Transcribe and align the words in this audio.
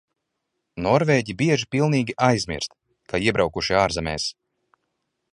Norvēģi 0.85 1.35
bieži 1.41 1.67
pilnīgi 1.75 2.15
aizmirst, 2.27 2.73
ka 3.13 3.19
iebraukuši 3.27 3.77
ārzemēs. 3.83 4.25